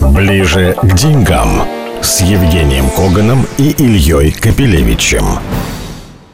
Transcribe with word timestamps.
Ближе 0.00 0.74
к 0.80 0.94
деньгам 0.94 1.62
с 2.00 2.20
Евгением 2.22 2.90
Коганом 2.90 3.46
и 3.58 3.70
Ильей 3.70 4.32
Капелевичем. 4.32 5.38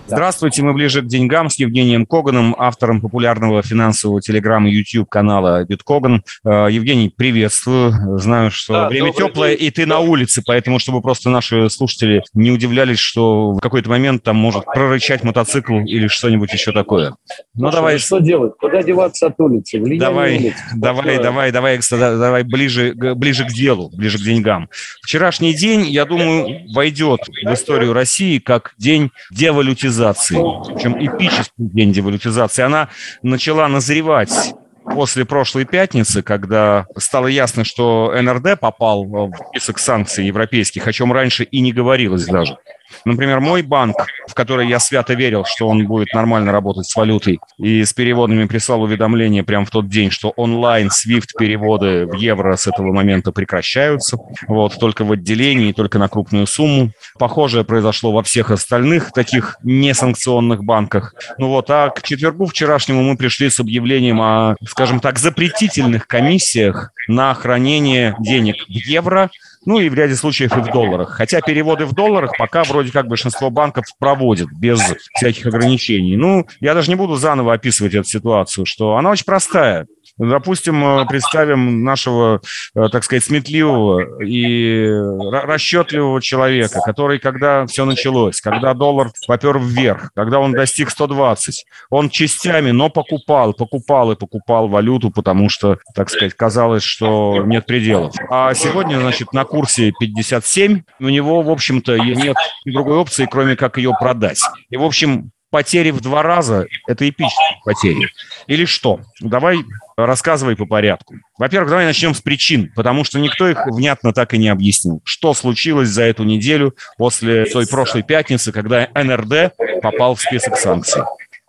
Здравствуйте, 0.07 0.63
мы 0.63 0.75
ближе 0.75 1.01
к 1.01 1.07
деньгам 1.07 1.49
с 1.49 1.59
Евгением 1.59 2.05
Коганом, 2.05 2.55
автором 2.59 3.01
популярного 3.01 3.63
финансового 3.63 4.21
телеграмма 4.21 4.69
YouTube 4.69 5.09
канала 5.09 5.65
Биткоган. 5.65 6.23
Э, 6.45 6.69
Евгений, 6.71 7.09
приветствую. 7.09 8.19
Знаю, 8.19 8.51
что 8.51 8.75
да, 8.75 8.89
время 8.91 9.15
теплое, 9.15 9.57
день. 9.57 9.69
и 9.69 9.71
ты 9.71 9.87
на 9.87 10.01
улице, 10.01 10.43
поэтому, 10.45 10.79
чтобы 10.79 11.01
просто 11.01 11.31
наши 11.31 11.71
слушатели 11.71 12.23
не 12.35 12.51
удивлялись, 12.51 12.99
что 12.99 13.53
в 13.53 13.61
какой-то 13.61 13.89
момент 13.89 14.23
там 14.23 14.37
может 14.37 14.67
прорычать 14.67 15.25
мотоцикл 15.25 15.79
или 15.79 16.07
что-нибудь 16.07 16.53
еще 16.53 16.73
такое. 16.73 17.17
Ну, 17.55 17.71
давай. 17.71 17.99
Что 17.99 18.19
делать? 18.19 18.53
Куда 18.59 18.83
деваться 18.83 19.29
от 19.29 19.41
улицы? 19.41 19.79
Влияние 19.79 20.01
давай, 20.01 20.37
улицы. 20.37 20.57
давай, 20.75 21.19
давай, 21.23 21.51
давай, 21.51 21.81
давай, 21.91 22.19
давай 22.19 22.43
ближе, 22.43 22.93
ближе 22.95 23.47
к 23.47 23.53
делу, 23.53 23.91
ближе 23.97 24.19
к 24.19 24.23
деньгам. 24.23 24.69
Вчерашний 25.03 25.55
день, 25.55 25.87
я 25.87 26.05
думаю, 26.05 26.61
войдет 26.75 27.21
в 27.43 27.55
историю 27.55 27.95
России 27.95 28.39
как 28.39 28.75
день 28.77 29.11
девалютизации 29.31 29.94
девалютизации, 29.95 30.37
причем 30.67 30.97
эпический 30.99 31.53
день 31.57 31.93
девалютизации, 31.93 32.63
она 32.63 32.89
начала 33.23 33.69
назревать 33.69 34.55
после 34.85 35.25
прошлой 35.25 35.65
пятницы, 35.65 36.23
когда 36.23 36.87
стало 36.97 37.27
ясно, 37.27 37.65
что 37.65 38.13
НРД 38.15 38.61
попал 38.61 39.05
в 39.05 39.33
список 39.49 39.79
санкций 39.79 40.27
европейских, 40.27 40.87
о 40.87 40.93
чем 40.93 41.13
раньше 41.13 41.45
и 41.45 41.61
не 41.61 41.73
говорилось 41.73 42.27
даже. 42.27 42.59
Например, 43.05 43.41
мой 43.41 43.63
банк, 43.63 43.97
в 44.29 44.35
который 44.35 44.69
я 44.69 44.79
свято 44.79 45.15
верил, 45.15 45.45
что 45.45 45.69
он 45.69 45.87
будет 45.87 46.13
нормально 46.15 46.53
работать 46.53 46.87
с 46.87 46.97
валютой, 46.97 47.41
и 47.59 47.85
с 47.85 47.93
переводами 47.93 48.47
прислал 48.47 48.83
уведомление 48.83 49.43
прямо 49.43 49.67
в 49.67 49.71
тот 49.71 49.89
день, 49.89 50.11
что 50.11 50.31
онлайн 50.37 50.89
SWIFT 50.89 51.29
переводы 51.39 52.07
в 52.07 52.15
евро 52.15 52.57
с 52.57 52.67
этого 52.67 52.93
момента 52.93 53.33
прекращаются. 53.33 54.17
Вот, 54.49 54.79
только 54.79 55.05
в 55.05 55.13
отделении, 55.13 55.73
только 55.73 55.99
на 55.99 56.09
крупную 56.09 56.47
сумму. 56.47 56.93
Похожее 57.19 57.65
произошло 57.65 58.13
во 58.13 58.23
всех 58.23 58.51
остальных 58.51 59.13
таких 59.13 59.57
несанкционных 59.63 60.65
банках. 60.65 61.15
Ну 61.39 61.49
вот, 61.49 61.71
а 61.71 61.91
к 61.91 62.03
четвергу 62.03 62.47
вчерашнему 62.47 63.03
мы 63.03 63.17
пришли 63.17 63.51
с 63.51 63.61
объявлением 63.61 64.21
о, 64.21 64.57
скажем 64.67 65.01
так, 65.01 65.19
запретительных 65.19 66.07
комиссиях 66.07 66.93
на 67.09 67.35
хранение 67.35 68.17
денег 68.21 68.57
в 68.67 68.71
евро 68.71 69.31
ну 69.67 69.81
и 69.81 69.89
в 69.89 69.95
ряде 69.95 70.15
случаев 70.15 70.57
и 70.57 70.61
в 70.61 70.73
долларах. 70.73 71.11
Хотя 71.11 71.41
переводы 71.41 71.87
в 71.87 71.95
долларах 71.95 72.33
пока 72.39 72.65
вроде 72.65 72.93
как 72.93 73.07
большинство 73.09 73.51
банков 73.51 73.85
проводят 73.99 74.49
без 74.53 74.81
всяких 75.15 75.47
ограничений. 75.47 76.17
Ну, 76.17 76.47
я 76.61 76.75
даже 76.75 76.91
не 76.91 76.97
буду 76.97 77.17
заново 77.17 77.55
описывать 77.55 77.95
эту 77.95 78.09
ситуацию, 78.09 78.67
что 78.67 78.97
она 78.97 79.11
очень 79.11 79.25
простая. 79.25 79.87
Допустим, 80.17 80.85
э, 80.85 81.07
представим 81.07 81.83
нашего, 81.83 82.41
э, 82.77 82.89
так 82.91 83.03
сказать, 83.03 83.25
сметливого 83.25 84.23
и 84.23 84.87
расчетливого 85.33 86.23
человека, 86.23 86.81
который, 86.85 87.19
когда 87.19 87.67
все 87.67 87.85
началось, 87.85 88.41
когда 88.41 88.75
доллар 88.75 89.11
попер 89.27 89.59
вверх, 89.59 90.11
когда 90.15 90.39
он 90.39 90.53
достиг 90.53 90.91
120, 90.91 91.65
он 91.91 92.11
частями, 92.11 92.71
но 92.71 92.91
покупал, 92.91 93.55
покупал 93.55 94.13
и 94.13 94.17
покупал 94.17 94.69
валюту, 94.69 95.11
потому 95.11 95.49
что, 95.49 95.79
так 95.97 96.11
сказать, 96.11 96.35
казалось, 96.35 96.85
что 96.85 97.43
нет 97.45 97.67
пределов. 97.67 98.15
А 98.31 98.55
сегодня, 98.55 99.01
значит, 99.01 99.33
на 99.33 99.45
курсе 99.55 99.93
57, 100.01 100.83
у 100.99 101.09
него, 101.09 101.43
в 101.43 101.51
общем-то, 101.51 101.97
нет 101.97 102.37
другой 102.65 102.97
опции, 102.97 103.29
кроме 103.31 103.55
как 103.55 103.79
ее 103.79 103.93
продать. 103.99 104.41
И, 104.69 104.77
в 104.77 104.83
общем, 104.83 105.31
потери 105.51 105.93
в 105.93 106.01
два 106.01 106.25
раза– 106.25 106.67
это 106.89 107.09
эпические 107.09 107.61
потери. 107.65 108.09
Или 108.49 108.65
что? 108.65 108.99
Давай 109.21 109.59
рассказывай 109.97 110.57
по 110.57 110.67
порядку. 110.67 111.15
Во-первых, 111.39 111.71
давай 111.71 111.87
начнем 111.87 112.15
с 112.15 112.21
причин, 112.21 112.73
потому 112.75 113.05
что 113.05 113.21
никто 113.21 113.47
их 113.49 113.65
внятно 113.67 114.13
так 114.13 114.35
и 114.35 114.39
не 114.39 114.49
объяснил. 114.49 115.01
Что 115.05 115.33
случилось 115.35 115.89
за 115.89 116.03
эту 116.03 116.25
неделю 116.25 116.75
после 116.99 117.45
той 117.45 117.69
прошлой 117.69 118.03
пятницы, 118.03 118.51
когда 118.51 118.89
НРД 118.93 119.55
попал 119.81 120.17
в 120.17 120.21
список 120.21 120.57
санкций? 120.57 121.03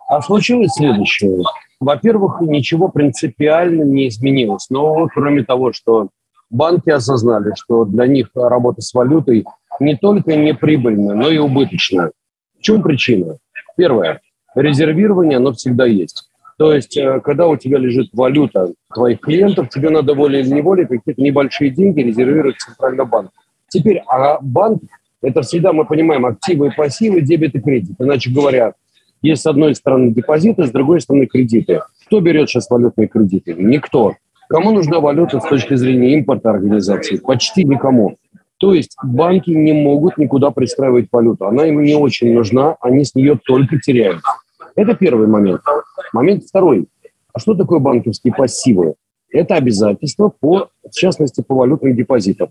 А 0.08 0.22
случилось 0.22 0.70
следующее. 0.74 1.42
Во-первых, 1.80 2.40
ничего 2.40 2.86
принципиально 2.86 3.82
не 3.82 4.08
изменилось. 4.08 4.66
Но 4.70 5.08
кроме 5.08 5.42
того, 5.42 5.72
что 5.72 6.10
банки 6.50 6.90
осознали, 6.90 7.52
что 7.56 7.84
для 7.84 8.06
них 8.06 8.30
работа 8.34 8.82
с 8.82 8.92
валютой 8.94 9.44
не 9.80 9.96
только 9.96 10.36
неприбыльна, 10.36 11.14
но 11.14 11.28
и 11.28 11.38
убыточна. 11.38 12.10
В 12.58 12.62
чем 12.62 12.82
причина? 12.82 13.38
Первое. 13.76 14.20
Резервирование, 14.54 15.36
оно 15.36 15.52
всегда 15.52 15.84
есть. 15.86 16.30
То 16.58 16.72
есть, 16.72 16.96
э, 16.96 17.20
когда 17.20 17.46
у 17.48 17.56
тебя 17.56 17.78
лежит 17.78 18.08
валюта 18.14 18.72
твоих 18.94 19.20
клиентов, 19.20 19.68
тебе 19.68 19.90
надо 19.90 20.14
волей 20.14 20.40
или 20.40 20.54
неволей 20.54 20.86
какие-то 20.86 21.20
небольшие 21.20 21.70
деньги 21.70 22.00
резервировать 22.00 22.56
в 22.56 22.64
Центральный 22.64 23.04
банк. 23.04 23.30
Теперь, 23.68 24.02
а 24.08 24.38
банк– 24.40 24.82
это 25.22 25.42
всегда, 25.42 25.74
мы 25.74 25.84
понимаем, 25.84 26.24
активы 26.24 26.68
и 26.68 26.74
пассивы, 26.74 27.20
дебет 27.20 27.54
и 27.54 27.60
кредит. 27.60 27.96
Иначе 27.98 28.30
говоря, 28.30 28.72
есть 29.20 29.42
с 29.42 29.46
одной 29.46 29.74
стороны 29.74 30.12
депозиты, 30.12 30.66
с 30.66 30.70
другой 30.70 31.02
стороны 31.02 31.26
кредиты. 31.26 31.82
Кто 32.06 32.20
берет 32.20 32.48
сейчас 32.48 32.70
валютные 32.70 33.08
кредиты? 33.08 33.54
Никто. 33.54 34.14
Кому 34.48 34.70
нужна 34.72 35.00
валюта 35.00 35.40
с 35.40 35.44
точки 35.44 35.74
зрения 35.74 36.14
импорта 36.14 36.50
организации? 36.50 37.16
Почти 37.16 37.64
никому. 37.64 38.16
То 38.58 38.74
есть 38.74 38.96
банки 39.02 39.50
не 39.50 39.72
могут 39.72 40.16
никуда 40.18 40.50
пристраивать 40.50 41.08
валюту. 41.12 41.46
Она 41.46 41.66
им 41.66 41.82
не 41.82 41.94
очень 41.94 42.32
нужна, 42.32 42.76
они 42.80 43.04
с 43.04 43.14
нее 43.14 43.38
только 43.44 43.78
теряют. 43.78 44.22
Это 44.74 44.94
первый 44.94 45.26
момент. 45.26 45.60
Момент 46.12 46.44
второй. 46.44 46.86
А 47.32 47.38
что 47.38 47.54
такое 47.54 47.80
банковские 47.80 48.32
пассивы? 48.34 48.94
Это 49.30 49.56
обязательства, 49.56 50.32
по, 50.40 50.70
в 50.82 50.92
частности, 50.92 51.42
по 51.46 51.54
валютным 51.54 51.94
депозитам. 51.94 52.48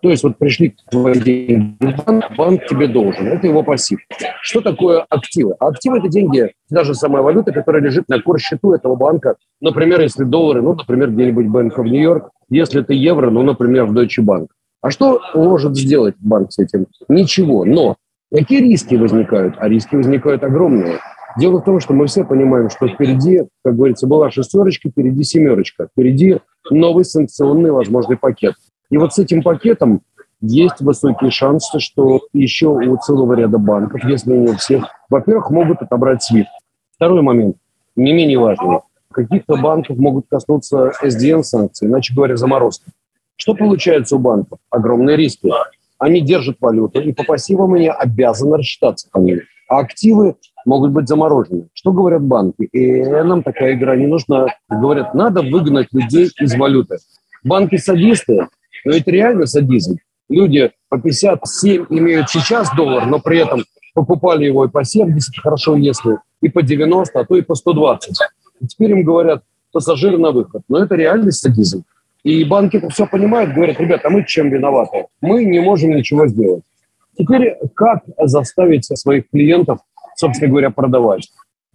То 0.00 0.10
есть 0.10 0.22
вот 0.22 0.38
пришли 0.38 0.76
твои 0.90 1.18
деньги 1.18 1.76
в 1.80 2.04
банк, 2.04 2.24
банк 2.36 2.66
тебе 2.66 2.86
должен. 2.86 3.26
Это 3.26 3.46
его 3.46 3.62
пассив. 3.62 3.98
Что 4.42 4.60
такое 4.60 5.04
активы? 5.08 5.54
А 5.58 5.68
активы– 5.68 5.98
это 5.98 6.08
деньги, 6.08 6.52
даже 6.70 6.94
самая 6.94 7.22
валюта, 7.22 7.52
которая 7.52 7.82
лежит 7.82 8.08
на 8.08 8.20
кор-счету 8.22 8.72
этого 8.72 8.94
банка. 8.94 9.36
Например, 9.60 10.00
если 10.00 10.24
доллары, 10.24 10.62
ну, 10.62 10.74
например, 10.74 11.10
где-нибудь 11.10 11.46
of 11.46 11.82
New 11.82 12.00
York. 12.00 12.30
Если 12.50 12.80
это 12.80 12.92
евро, 12.92 13.30
ну, 13.30 13.42
например, 13.42 13.86
в 13.86 13.96
Deutsche 13.96 14.24
Bank. 14.24 14.46
А 14.80 14.90
что 14.90 15.20
может 15.34 15.76
сделать 15.76 16.14
банк 16.20 16.52
с 16.52 16.58
этим? 16.58 16.86
Ничего. 17.08 17.64
Но 17.64 17.96
какие 18.32 18.60
риски 18.60 18.94
возникают? 18.94 19.56
А 19.58 19.68
риски 19.68 19.96
возникают 19.96 20.44
огромные. 20.44 20.98
Дело 21.36 21.60
в 21.60 21.64
том, 21.64 21.80
что 21.80 21.92
мы 21.92 22.06
все 22.06 22.24
понимаем, 22.24 22.70
что 22.70 22.88
впереди, 22.88 23.42
как 23.64 23.76
говорится, 23.76 24.06
была 24.06 24.30
шестерочка, 24.30 24.88
впереди 24.88 25.22
семерочка, 25.24 25.88
впереди 25.92 26.38
новый 26.70 27.04
санкционный 27.04 27.70
возможный 27.70 28.16
пакет. 28.16 28.54
И 28.90 28.96
вот 28.96 29.12
с 29.12 29.18
этим 29.18 29.42
пакетом 29.42 30.02
есть 30.40 30.80
высокие 30.80 31.30
шансы, 31.30 31.80
что 31.80 32.20
еще 32.32 32.68
у 32.68 32.96
целого 32.98 33.34
ряда 33.34 33.58
банков, 33.58 34.04
если 34.04 34.32
не 34.32 34.48
у 34.50 34.56
всех, 34.56 34.86
во-первых, 35.10 35.50
могут 35.50 35.82
отобрать 35.82 36.26
SWIFT. 36.30 36.46
Второй 36.94 37.22
момент, 37.22 37.56
не 37.96 38.12
менее 38.12 38.38
важный. 38.38 38.80
Каких-то 39.10 39.56
банков 39.56 39.98
могут 39.98 40.26
коснуться 40.28 40.92
SDN-санкций, 41.02 41.86
иначе 41.86 42.14
говоря, 42.14 42.36
заморозки. 42.36 42.92
Что 43.36 43.54
получается 43.54 44.16
у 44.16 44.18
банков? 44.18 44.58
Огромные 44.70 45.16
риски. 45.16 45.50
Они 45.98 46.20
держат 46.20 46.58
валюту, 46.60 47.00
и 47.00 47.12
по 47.12 47.24
пассивам 47.24 47.74
они 47.74 47.88
обязаны 47.88 48.56
рассчитаться 48.58 49.08
по 49.10 49.18
ним. 49.18 49.40
А 49.68 49.78
активы 49.78 50.36
могут 50.64 50.92
быть 50.92 51.08
заморожены. 51.08 51.68
Что 51.74 51.92
говорят 51.92 52.22
банки? 52.22 52.62
И 52.62 53.04
нам 53.04 53.42
такая 53.42 53.74
игра 53.74 53.96
не 53.96 54.06
нужна. 54.06 54.46
Говорят, 54.68 55.14
надо 55.14 55.42
выгнать 55.42 55.88
людей 55.92 56.30
из 56.38 56.56
валюты. 56.56 56.98
Банки 57.44 57.76
садисты, 57.76 58.48
но 58.84 58.92
это 58.92 59.10
реально 59.10 59.46
садизм. 59.46 59.98
Люди 60.28 60.70
по 60.88 60.98
57 60.98 61.86
имеют 61.90 62.30
сейчас 62.30 62.70
доллар, 62.76 63.06
но 63.06 63.18
при 63.18 63.38
этом 63.38 63.64
покупали 63.94 64.44
его 64.44 64.64
и 64.64 64.68
по 64.68 64.84
70, 64.84 65.38
хорошо 65.38 65.76
если, 65.76 66.18
и 66.42 66.48
по 66.48 66.62
90, 66.62 67.18
а 67.18 67.24
то 67.24 67.36
и 67.36 67.42
по 67.42 67.54
120. 67.54 68.16
И 68.60 68.66
теперь 68.66 68.92
им 68.92 69.04
говорят, 69.04 69.42
пассажиры 69.72 70.18
на 70.18 70.30
выход. 70.30 70.62
Но 70.68 70.82
это 70.82 70.94
реальный 70.94 71.32
садизм. 71.32 71.84
И 72.24 72.44
банки 72.44 72.76
это 72.76 72.88
все 72.90 73.06
понимают, 73.06 73.54
говорят, 73.54 73.80
ребята, 73.80 74.08
а 74.08 74.10
мы 74.10 74.24
чем 74.24 74.50
виноваты? 74.50 75.06
Мы 75.20 75.44
не 75.44 75.60
можем 75.60 75.90
ничего 75.90 76.26
сделать. 76.26 76.62
Теперь 77.16 77.56
как 77.74 78.04
заставить 78.18 78.84
своих 78.84 79.28
клиентов, 79.30 79.78
собственно 80.16 80.50
говоря, 80.50 80.70
продавать? 80.70 81.28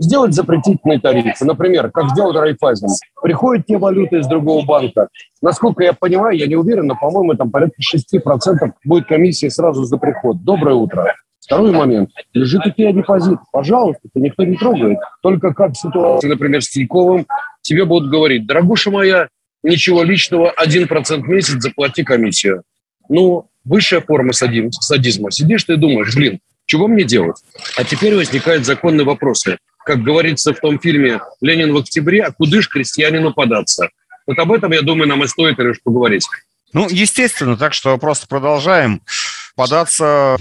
Сделать 0.04 0.34
запретительные 0.34 1.00
тарифы. 1.00 1.46
Например, 1.46 1.90
как 1.90 2.10
сделал 2.10 2.34
Райфайзен. 2.34 2.90
Приходят 3.22 3.66
те 3.66 3.78
валюты 3.78 4.18
из 4.18 4.28
другого 4.28 4.66
банка. 4.66 5.08
Насколько 5.42 5.86
я 5.86 5.94
понимаю, 5.94 6.38
я 6.38 6.46
не 6.46 6.58
уверен, 6.58 6.88
но, 6.88 6.98
по-моему, 7.00 7.36
там 7.36 7.50
порядка 7.50 7.78
6% 7.82 8.72
будет 8.84 9.08
комиссия 9.08 9.50
сразу 9.50 9.86
за 9.86 9.98
приход. 9.98 10.44
Доброе 10.44 10.76
утро. 10.76 11.16
Второй 11.40 11.72
момент. 11.72 12.10
Лежит 12.34 12.66
у 12.66 12.72
тебя 12.72 12.92
депозит. 12.92 13.40
Пожалуйста, 13.54 14.02
это 14.04 14.22
никто 14.22 14.44
не 14.44 14.58
трогает. 14.58 14.98
Только 15.22 15.54
как 15.54 15.74
ситуация, 15.78 16.30
например, 16.30 16.62
с 16.62 16.70
Тиньковым, 16.70 17.26
тебе 17.62 17.86
будут 17.86 18.12
говорить, 18.12 18.46
дорогуша 18.46 18.92
моя, 18.92 19.30
ничего 19.64 20.04
личного, 20.04 20.54
1% 20.62 21.22
в 21.22 21.28
месяц 21.30 21.62
заплати 21.62 22.04
комиссию. 22.04 22.64
Ну, 23.08 23.48
высшая 23.64 24.02
форма 24.02 24.34
садизма. 24.34 25.32
Сидишь 25.32 25.64
ты 25.64 25.74
и 25.74 25.78
думаешь, 25.78 26.14
блин, 26.14 26.40
чего 26.66 26.88
мне 26.88 27.04
делать? 27.04 27.38
А 27.78 27.84
теперь 27.84 28.16
возникают 28.16 28.66
законные 28.66 29.06
вопросы. 29.06 29.58
Как 29.86 30.02
говорится 30.02 30.54
в 30.54 30.60
том 30.60 30.80
фильме 30.80 31.20
«Ленин 31.42 31.74
в 31.74 31.78
октябре», 31.78 32.24
а 32.24 32.32
куда 32.32 32.62
ж 32.62 32.68
крестьянину 32.68 33.34
податься? 33.34 33.90
Вот 34.26 34.40
об 34.40 34.52
этом, 34.52 34.72
я 34.72 34.82
думаю, 34.82 35.08
нам 35.08 35.24
и 35.24 35.28
стоит 35.28 35.60
лишь 35.60 35.82
поговорить. 35.84 36.26
Ну, 36.74 36.88
естественно, 36.90 37.56
так 37.56 37.74
что 37.74 37.98
просто 37.98 38.28
продолжаем 38.28 39.02
податься. 39.56 40.38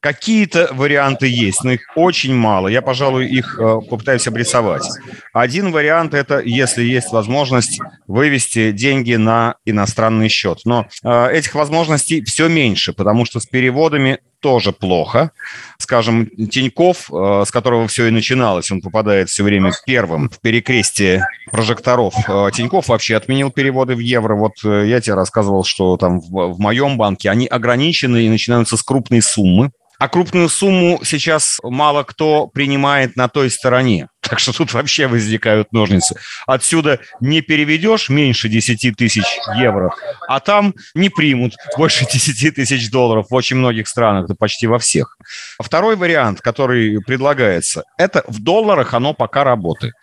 Какие-то 0.00 0.70
варианты 0.72 1.28
есть, 1.28 1.62
но 1.62 1.72
их 1.72 1.82
очень 1.94 2.34
мало. 2.34 2.68
Я, 2.68 2.82
пожалуй, 2.82 3.26
их 3.26 3.58
э, 3.58 3.80
попытаюсь 3.88 4.26
обрисовать. 4.26 4.84
Один 5.32 5.70
вариант– 5.70 6.14
это, 6.14 6.40
если 6.40 6.82
есть 6.82 7.12
возможность 7.12 7.80
вывести 8.06 8.72
деньги 8.72 9.14
на 9.14 9.56
иностранный 9.64 10.28
счет. 10.28 10.60
Но 10.64 10.88
э, 11.04 11.30
этих 11.32 11.54
возможностей 11.54 12.24
все 12.24 12.48
меньше, 12.48 12.92
потому 12.92 13.24
что 13.24 13.38
с 13.38 13.46
переводами 13.46 14.18
тоже 14.40 14.72
плохо. 14.72 15.32
Скажем, 15.78 16.28
Тиньков, 16.50 17.10
э, 17.12 17.44
с 17.46 17.50
которого 17.50 17.88
все 17.88 18.06
и 18.06 18.10
начиналось, 18.10 18.70
он 18.70 18.80
попадает 18.80 19.28
все 19.28 19.42
время 19.42 19.72
первым 19.86 20.28
в 20.28 20.40
перекрестие 20.40 21.26
прожекторов. 21.50 22.14
Э, 22.28 22.50
Тиньков 22.52 22.88
вообще 22.88 23.16
отменил 23.16 23.50
переводы 23.50 23.94
в 23.94 24.00
евро. 24.00 24.34
Вот 24.34 24.52
э, 24.64 24.86
я 24.86 25.00
тебе 25.00 25.14
рассказывал, 25.14 25.64
что 25.64 25.96
там 25.96 26.20
в, 26.20 26.54
в 26.54 26.60
моем 26.60 26.96
банке 26.96 27.30
они 27.30 27.46
ограничены 27.46 28.24
и 28.24 28.28
начинаются 28.28 28.76
с 28.76 28.82
крупной 28.82 29.22
суммы. 29.22 29.70
А 29.98 30.08
крупную 30.08 30.48
сумму 30.48 31.00
сейчас 31.02 31.58
мало 31.62 32.04
кто 32.04 32.46
принимает 32.46 33.16
на 33.16 33.28
той 33.28 33.50
стороне. 33.50 34.08
Так 34.28 34.38
что 34.38 34.52
тут 34.52 34.72
вообще 34.72 35.06
возникают 35.06 35.72
ножницы. 35.72 36.16
Отсюда 36.46 37.00
не 37.20 37.40
переведешь 37.40 38.08
меньше 38.08 38.48
10 38.48 38.96
тысяч 38.96 39.24
евро, 39.56 39.94
а 40.26 40.40
там 40.40 40.74
не 40.94 41.08
примут 41.08 41.54
больше 41.76 42.04
10 42.12 42.54
тысяч 42.54 42.90
долларов 42.90 43.26
в 43.30 43.34
очень 43.34 43.56
многих 43.56 43.88
странах, 43.88 44.26
да 44.26 44.34
почти 44.34 44.66
во 44.66 44.78
всех. 44.78 45.16
Второй 45.60 45.96
вариант, 45.96 46.40
который 46.40 47.00
предлагается, 47.00 47.84
это 47.96 48.24
в 48.28 48.42
долларах 48.42 48.94
оно 48.94 49.14
пока 49.14 49.44
работает. 49.44 49.94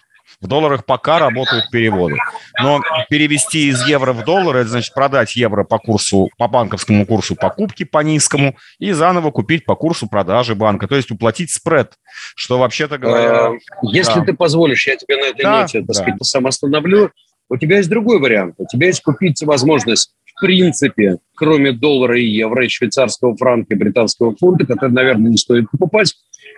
В 0.45 0.47
долларах 0.47 0.85
пока 0.85 1.17
работают 1.17 1.71
переводы. 1.71 2.17
Но 2.61 2.79
перевести 3.09 3.69
из 3.69 3.83
евро 3.87 4.13
в 4.13 4.23
доллары, 4.23 4.59
это 4.59 4.69
значит 4.69 4.93
продать 4.93 5.35
евро 5.35 5.63
по 5.63 5.79
курсу, 5.79 6.29
по 6.37 6.47
банковскому 6.47 7.07
курсу 7.07 7.35
покупки 7.35 7.83
по 7.83 8.03
низкому 8.03 8.55
и 8.77 8.91
заново 8.91 9.31
купить 9.31 9.65
по 9.65 9.75
курсу 9.75 10.07
продажи 10.07 10.53
банка. 10.53 10.87
То 10.87 10.95
есть 10.95 11.09
уплатить 11.09 11.51
спред, 11.51 11.93
что 12.35 12.59
вообще-то 12.59 12.99
говоря... 12.99 13.47
А, 13.47 13.51
если 13.81 14.19
да. 14.19 14.25
ты 14.25 14.33
позволишь, 14.33 14.85
я 14.85 14.95
тебе 14.97 15.17
на 15.17 15.25
этой 15.25 15.41
да, 15.41 15.61
ноте, 15.61 15.79
так 15.79 15.87
да. 15.87 15.93
сказать, 15.95 16.23
сам 16.23 16.45
остановлю. 16.45 17.09
У 17.49 17.57
тебя 17.57 17.77
есть 17.77 17.89
другой 17.89 18.19
вариант. 18.19 18.53
У 18.59 18.67
тебя 18.67 18.85
есть 18.85 19.01
купить 19.01 19.41
возможность 19.41 20.11
в 20.35 20.41
принципе, 20.41 21.17
кроме 21.35 21.71
доллара 21.71 22.19
и 22.19 22.25
евро, 22.25 22.65
и 22.65 22.69
швейцарского 22.69 23.35
франка, 23.37 23.73
и 23.73 23.77
британского 23.77 24.35
фунта, 24.35 24.65
который, 24.65 24.91
наверное, 24.91 25.31
не 25.31 25.37
стоит 25.37 25.69
покупать, 25.71 26.13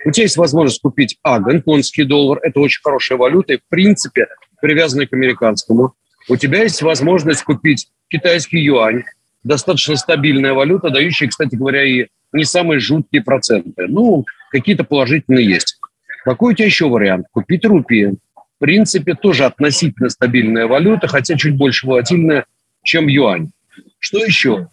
у 0.06 0.12
тебя 0.12 0.24
есть 0.24 0.38
возможность 0.38 0.82
купить 0.82 1.18
А, 1.24 1.40
гонконгский 1.40 2.06
доллар, 2.06 2.40
это 2.42 2.60
очень 2.60 2.82
хорошая 2.82 3.18
валюта, 3.18 3.54
и 3.54 3.58
в 3.58 3.70
принципе 3.70 4.28
привязанная 4.62 5.08
к 5.08 5.14
американскому. 5.14 5.94
У 6.30 6.36
тебя 6.36 6.64
есть 6.64 6.82
возможность 6.82 7.44
купить 7.44 7.88
китайский 8.10 8.60
юань, 8.60 9.04
достаточно 9.44 9.96
стабильная 9.96 10.54
валюта, 10.54 10.90
дающая, 10.90 11.28
кстати 11.28 11.56
говоря, 11.56 11.84
и 11.84 12.08
не 12.34 12.44
самые 12.44 12.80
жуткие 12.80 13.24
проценты. 13.24 13.88
Ну, 13.88 14.26
какие-то 14.52 14.84
положительные 14.84 15.46
есть. 15.46 15.80
Какой 16.26 16.54
у 16.54 16.56
тебя 16.56 16.66
еще 16.66 16.90
вариант? 16.90 17.28
Купить 17.32 17.64
рупии. 17.66 18.16
В 18.36 18.60
принципе, 18.60 19.14
тоже 19.14 19.46
относительно 19.46 20.10
стабильная 20.10 20.68
валюта, 20.68 21.08
хотя 21.08 21.38
чуть 21.38 21.56
больше 21.56 21.88
волатильная, 21.88 22.46
чем 22.84 23.08
юань. 23.08 23.52
Что 24.08 24.24
еще? 24.24 24.70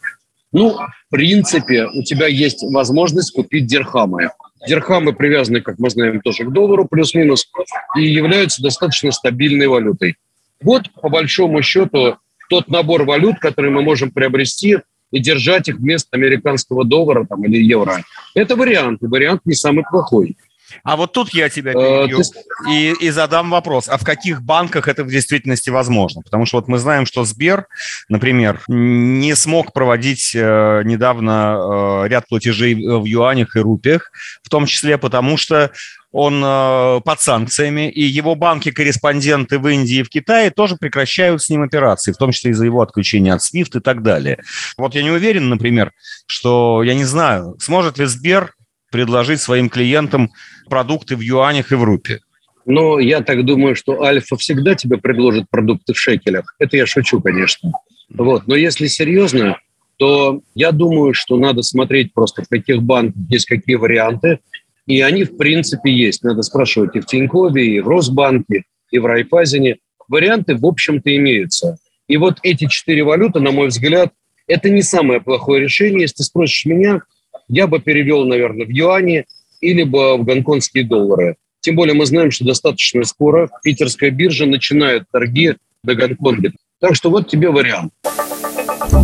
Ну, 0.53 0.75
в 0.75 1.11
принципе, 1.11 1.87
у 1.87 2.05
тебя 2.05 2.29
есть 2.29 2.63
возможность 2.63 3.35
купить 3.35 3.67
дирхамы. 3.67 4.31
Дирхамы 4.69 5.13
привязаны, 5.13 5.61
как 5.61 5.81
мы 5.81 5.91
знаем, 5.91 6.21
тоже 6.21 6.45
к 6.45 6.53
доллару 6.53 6.87
плюс-минус 6.87 7.51
и 7.99 8.05
являются 8.05 8.63
достаточно 8.63 9.11
стабильной 9.11 9.67
валютой. 9.67 10.19
Вот, 10.63 10.89
по 11.03 11.09
большому 11.09 11.63
счету, 11.63 12.19
тот 12.49 12.69
набор 12.69 13.03
валют, 13.03 13.41
который 13.41 13.73
мы 13.73 13.83
можем 13.83 14.13
приобрести 14.13 14.79
и 15.11 15.19
держать 15.19 15.67
их 15.67 15.79
вместо 15.79 16.11
американского 16.13 16.85
доллара 16.85 17.27
там, 17.27 17.45
или 17.45 17.61
евро. 17.61 18.05
Это 18.37 18.55
вариант, 18.55 19.03
и 19.03 19.07
вариант 19.07 19.41
не 19.45 19.55
самый 19.55 19.83
плохой. 19.83 20.37
А 20.83 20.97
вот 20.97 21.13
тут 21.13 21.33
я 21.35 21.49
тебя 21.49 21.73
э, 21.73 21.75
перебью 21.75 22.23
и, 22.71 22.95
и 23.01 23.11
задам 23.11 23.51
вопрос. 23.51 23.89
А 23.89 23.97
в 23.99 24.05
каких 24.05 24.43
банках 24.43 24.89
это 24.89 25.05
в 25.05 25.09
действительности 25.09 25.71
возможно? 25.71 26.23
Потому 26.23 26.47
что 26.47 26.59
вот 26.59 26.69
мы 26.69 26.79
знаем, 26.79 27.07
что 27.07 27.25
Сбер, 27.25 27.67
например, 28.09 28.61
не 28.69 29.35
смог 29.35 29.73
проводить 29.73 30.33
э, 30.35 30.83
недавно 30.85 32.05
э, 32.05 32.09
ряд 32.09 32.27
платежей 32.29 32.75
в 32.75 33.05
юанях 33.05 33.57
и 33.57 33.61
рупиях, 33.61 34.11
в 34.43 34.49
том 34.49 34.67
числе 34.67 34.99
потому, 34.99 35.37
что 35.37 35.71
он 36.15 36.41
э, 36.45 37.01
под 37.05 37.21
санкциями, 37.21 37.91
и 37.91 38.05
его 38.05 38.37
банки-корреспонденты 38.37 39.59
в 39.59 39.67
Индии 39.67 39.97
и 39.97 40.03
в 40.05 40.09
Китае 40.09 40.51
тоже 40.51 40.77
прекращают 40.77 41.43
с 41.43 41.51
ним 41.51 41.63
операции, 41.63 42.13
в 42.13 42.17
том 42.17 42.31
числе 42.31 42.53
из-за 42.53 42.65
его 42.65 42.83
отключения 42.83 43.35
от 43.35 43.41
SWIFT 43.41 43.79
и 43.79 43.81
так 43.81 44.05
далее. 44.05 44.39
Вот 44.79 44.95
я 44.95 45.03
не 45.03 45.11
уверен, 45.11 45.49
например, 45.49 45.91
что, 46.29 46.85
я 46.85 46.95
не 46.95 47.03
знаю, 47.03 47.57
сможет 47.59 47.99
ли 47.99 48.07
Сбер 48.07 48.53
предложить 48.95 49.41
своим 49.41 49.69
клиентам 49.69 50.31
продукты 50.71 51.17
в 51.17 51.21
юанях 51.21 51.73
и 51.73 51.75
в 51.75 51.83
рупе? 51.83 52.21
Но 52.65 53.01
я 53.01 53.23
так 53.23 53.45
думаю, 53.45 53.75
что 53.75 54.03
Альфа 54.03 54.37
всегда 54.37 54.77
тебе 54.77 54.99
предложит 54.99 55.51
продукты 55.51 55.95
в 55.95 55.99
шекелях. 55.99 56.55
Это 56.61 56.77
я 56.77 56.87
шучу, 56.87 57.21
конечно. 57.21 57.73
Вот. 58.09 58.47
Но 58.47 58.55
если 58.55 58.87
серьезно, 58.87 59.59
то 59.97 60.43
я 60.55 60.71
думаю, 60.71 61.13
что 61.13 61.37
надо 61.37 61.63
смотреть 61.63 62.15
просто, 62.15 62.45
в 62.45 62.49
каких 62.49 62.85
банках 62.85 63.21
есть 63.29 63.47
какие 63.47 63.75
варианты. 63.75 64.39
И 64.87 65.01
они, 65.01 65.25
в 65.25 65.37
принципе, 65.37 65.91
есть. 65.91 66.23
Надо 66.23 66.43
спрашивать 66.43 66.95
и 66.95 67.01
в 67.01 67.07
Тинькове, 67.07 67.67
и 67.67 67.81
в 67.81 67.89
Росбанке, 67.89 68.63
и 68.93 69.01
в 69.01 69.07
Райфазине. 69.07 69.79
Варианты, 70.07 70.55
в 70.55 70.65
общем-то, 70.65 71.17
имеются. 71.17 71.79
И 72.07 72.17
вот 72.17 72.39
эти 72.45 72.69
четыре 72.69 73.03
валюты, 73.03 73.41
на 73.41 73.51
мой 73.51 73.69
взгляд, 73.69 74.13
это 74.47 74.71
не 74.71 74.83
самое 74.83 75.21
плохое 75.21 75.61
решение. 75.61 76.03
Если 76.03 76.19
ты 76.19 76.23
спросишь 76.23 76.65
меня, 76.65 77.01
я 77.49 77.67
бы 77.67 77.81
перевел, 77.81 78.25
наверное, 78.25 78.67
в 78.67 78.71
юани 78.71 79.25
или 79.61 79.83
бы 79.83 80.17
в 80.17 80.25
гонконгские 80.25 80.85
доллары. 80.85 81.37
Тем 81.61 81.77
более 81.77 81.95
мы 81.95 82.05
знаем, 82.05 82.31
что 82.31 82.45
достаточно 82.45 83.05
скоро 83.05 83.49
питерская 83.63 84.11
биржа 84.11 84.45
начинает 84.45 85.05
торги 85.11 85.55
до 85.83 85.95
Гонконга. 85.95 86.53
Так 86.81 86.95
что 86.95 87.09
вот 87.11 87.29
тебе 87.29 87.51
вариант. 87.51 87.93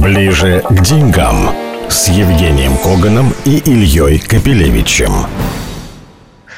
Ближе 0.03 0.63
к 0.69 0.83
деньгам 0.83 1.55
с 1.89 2.09
Евгением 2.09 2.77
Коганом 2.83 3.33
и 3.47 3.59
Ильей 3.59 4.19
Капелевичем. 4.19 5.13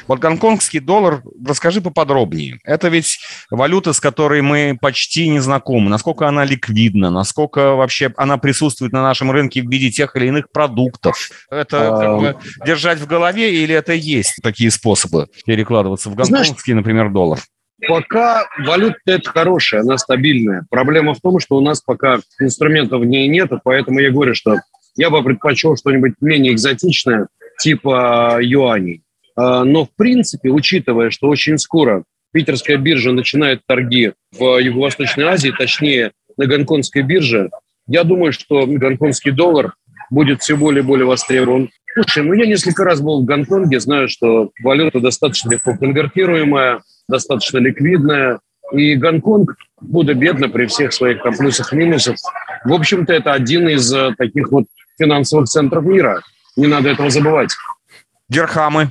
Вот 0.06 0.18
гонконгский 0.18 0.80
доллар, 0.80 1.22
расскажи 1.46 1.80
поподробнее. 1.80 2.58
Это 2.64 2.88
ведь 2.88 3.18
валюта, 3.50 3.92
с 3.92 4.00
которой 4.00 4.42
мы 4.42 4.76
почти 4.80 5.28
не 5.28 5.40
знакомы. 5.40 5.90
Насколько 5.90 6.28
она 6.28 6.44
ликвидна, 6.44 7.10
насколько 7.10 7.74
вообще 7.74 8.12
она 8.16 8.38
присутствует 8.38 8.92
на 8.92 9.02
нашем 9.02 9.30
рынке 9.30 9.62
в 9.62 9.70
виде 9.70 9.90
тех 9.90 10.16
или 10.16 10.26
иных 10.26 10.50
продуктов. 10.52 11.30
Это 11.50 11.96
как 12.00 12.18
бы 12.18 12.36
держать 12.66 12.98
в 12.98 13.06
голове 13.06 13.62
или 13.62 13.74
это 13.74 13.92
есть 13.92 14.40
такие 14.42 14.70
способы 14.70 15.28
перекладываться 15.46 16.10
в 16.10 16.14
гонконгский, 16.14 16.74
например, 16.74 17.10
доллар? 17.10 17.40
Пока 17.88 18.46
валюта 18.58 18.98
это 19.06 19.30
хорошая, 19.30 19.80
она 19.80 19.98
стабильная. 19.98 20.64
Проблема 20.70 21.14
в 21.14 21.20
том, 21.20 21.40
что 21.40 21.56
у 21.56 21.60
нас 21.60 21.80
пока 21.80 22.20
инструментов 22.38 23.00
в 23.00 23.04
ней 23.04 23.28
нет, 23.28 23.50
поэтому 23.64 23.98
я 23.98 24.10
говорю, 24.10 24.34
что 24.34 24.58
я 24.94 25.10
бы 25.10 25.22
предпочел 25.22 25.76
что-нибудь 25.76 26.14
менее 26.20 26.52
экзотичное, 26.52 27.28
типа 27.58 28.38
юаней. 28.40 29.02
А, 29.36 29.64
но, 29.64 29.84
в 29.84 29.90
принципе, 29.94 30.50
учитывая, 30.50 31.10
что 31.10 31.28
очень 31.28 31.58
скоро 31.58 32.04
питерская 32.32 32.76
биржа 32.76 33.12
начинает 33.12 33.60
торги 33.66 34.12
в 34.32 34.58
Юго-Восточной 34.58 35.24
Азии, 35.24 35.52
точнее, 35.56 36.12
на 36.36 36.46
гонконгской 36.46 37.02
бирже, 37.02 37.50
я 37.86 38.04
думаю, 38.04 38.32
что 38.32 38.66
гонконгский 38.66 39.32
доллар 39.32 39.74
будет 40.10 40.42
все 40.42 40.56
более 40.56 40.82
и 40.82 40.86
более 40.86 41.06
востребован. 41.06 41.70
Слушай, 41.94 42.22
ну 42.24 42.32
я 42.32 42.46
несколько 42.46 42.84
раз 42.84 43.00
был 43.00 43.22
в 43.22 43.24
Гонконге, 43.24 43.80
знаю, 43.80 44.08
что 44.08 44.50
валюта 44.62 45.00
достаточно 45.00 45.50
легко 45.50 45.76
конвертируемая, 45.76 46.80
достаточно 47.08 47.58
ликвидная, 47.58 48.40
и 48.72 48.94
Гонконг 48.94 49.56
будет 49.80 50.18
бедно 50.18 50.48
при 50.48 50.66
всех 50.66 50.92
своих 50.92 51.22
плюсах 51.22 51.72
и 51.72 51.76
минусах. 51.76 52.16
В 52.64 52.72
общем-то, 52.72 53.12
это 53.12 53.32
один 53.32 53.68
из 53.68 53.92
э, 53.92 54.14
таких 54.16 54.50
вот 54.50 54.64
финансовых 54.98 55.48
центров 55.48 55.84
мира. 55.84 56.22
Не 56.56 56.66
надо 56.66 56.90
этого 56.90 57.10
забывать. 57.10 57.50
Дирхамы. 58.28 58.88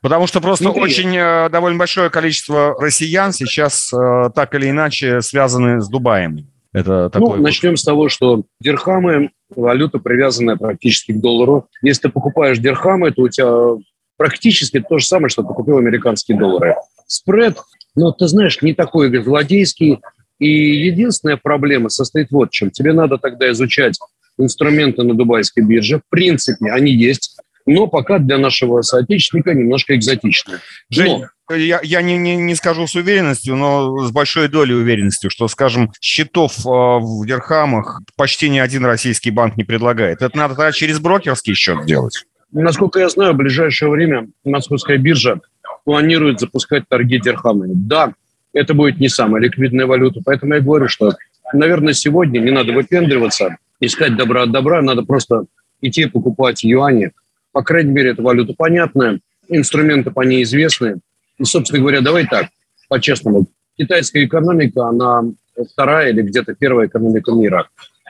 Потому 0.00 0.26
что 0.26 0.40
просто 0.40 0.64
Смотри. 0.64 0.82
очень 0.82 1.16
э, 1.16 1.48
довольно 1.50 1.78
большое 1.78 2.10
количество 2.10 2.74
россиян 2.80 3.32
сейчас 3.32 3.92
э, 3.92 4.30
так 4.34 4.54
или 4.54 4.70
иначе 4.70 5.20
связаны 5.20 5.80
с 5.80 5.88
Дубаем. 5.88 6.46
Это 6.72 7.04
ну, 7.04 7.10
такой 7.10 7.36
ну, 7.36 7.42
начнем 7.42 7.76
с 7.76 7.84
того, 7.84 8.08
что 8.08 8.44
дирхамы– 8.60 9.30
валюта, 9.56 9.98
привязанная 9.98 10.56
практически 10.56 11.12
к 11.12 11.20
доллару. 11.20 11.68
Если 11.82 12.02
ты 12.02 12.08
покупаешь 12.08 12.58
дирхамы, 12.58 13.10
то 13.12 13.22
у 13.22 13.28
тебя 13.28 13.82
практически 14.16 14.80
то 14.80 14.98
же 14.98 15.06
самое, 15.06 15.28
что 15.28 15.42
ты 15.42 15.52
купил 15.52 15.76
американские 15.76 16.38
доллары. 16.38 16.76
Спред, 17.06 17.58
ну, 17.94 18.12
ты 18.12 18.26
знаешь, 18.26 18.60
не 18.62 18.74
такой 18.74 19.14
злодейский. 19.22 20.00
И 20.38 20.48
единственная 20.48 21.36
проблема 21.36 21.88
состоит 21.88 22.30
вот 22.30 22.48
в 22.48 22.52
чем. 22.52 22.70
Тебе 22.70 22.92
надо 22.92 23.18
тогда 23.18 23.50
изучать 23.52 23.98
инструменты 24.38 25.02
на 25.02 25.14
дубайской 25.14 25.64
бирже. 25.64 25.98
В 25.98 26.10
принципе, 26.10 26.70
они 26.72 26.92
есть 26.92 27.36
но 27.66 27.86
пока 27.86 28.18
для 28.18 28.38
нашего 28.38 28.82
соотечественника 28.82 29.54
немножко 29.54 29.94
экзотично. 29.96 30.60
Жень, 30.90 31.24
я, 31.50 31.80
я 31.82 32.02
не, 32.02 32.16
не, 32.16 32.36
не 32.36 32.54
скажу 32.54 32.86
с 32.86 32.94
уверенностью, 32.94 33.56
но 33.56 34.04
с 34.06 34.10
большой 34.10 34.48
долей 34.48 34.74
уверенности, 34.74 35.28
что, 35.28 35.48
скажем, 35.48 35.92
счетов 36.00 36.58
э, 36.60 36.68
в 36.68 37.26
дирхамах 37.26 38.02
почти 38.16 38.48
ни 38.48 38.58
один 38.58 38.84
российский 38.84 39.30
банк 39.30 39.56
не 39.56 39.64
предлагает. 39.64 40.22
Это 40.22 40.36
надо 40.36 40.54
тогда 40.54 40.72
через 40.72 40.98
брокерский 40.98 41.54
счет 41.54 41.84
делать. 41.86 42.24
Насколько 42.52 43.00
я 43.00 43.08
знаю, 43.08 43.32
в 43.32 43.36
ближайшее 43.36 43.90
время 43.90 44.28
Московская 44.44 44.98
биржа 44.98 45.40
планирует 45.84 46.40
запускать 46.40 46.88
торги 46.88 47.18
дирхамами. 47.18 47.72
Да, 47.74 48.12
это 48.52 48.74
будет 48.74 49.00
не 49.00 49.08
самая 49.08 49.42
ликвидная 49.42 49.86
валюта, 49.86 50.20
поэтому 50.24 50.54
я 50.54 50.60
говорю, 50.60 50.88
что, 50.88 51.14
наверное, 51.52 51.94
сегодня 51.94 52.40
не 52.40 52.50
надо 52.50 52.72
выпендриваться, 52.72 53.56
искать 53.80 54.16
добра 54.16 54.42
от 54.42 54.52
добра, 54.52 54.82
надо 54.82 55.02
просто 55.02 55.46
идти 55.80 56.06
покупать 56.06 56.62
юани. 56.62 57.12
По 57.52 57.62
крайней 57.62 57.92
мере, 57.92 58.10
эта 58.10 58.22
валюта 58.22 58.54
понятная, 58.56 59.20
инструменты 59.48 60.10
по 60.10 60.22
ней 60.22 60.42
известны. 60.42 61.00
И, 61.38 61.44
собственно 61.44 61.80
говоря, 61.80 62.00
давай 62.00 62.26
так, 62.26 62.48
по-честному, 62.88 63.46
китайская 63.76 64.24
экономика, 64.24 64.86
она 64.86 65.24
вторая 65.72 66.10
или 66.10 66.22
где-то 66.22 66.54
первая 66.54 66.88
экономика 66.88 67.32
мира. 67.32 67.68